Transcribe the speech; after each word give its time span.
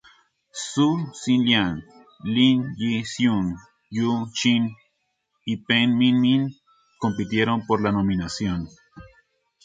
Hsu 0.57 0.87
Hsin-liang, 1.17 1.75
Lin 2.33 2.57
Yi-hsiung, 2.79 3.47
You 3.95 4.11
Ching 4.37 4.65
y 5.51 5.53
Peng 5.65 5.91
Ming-min 5.99 6.43
compitieron 7.01 7.59
por 7.67 7.79
la 7.83 7.91
nominación. 7.97 8.59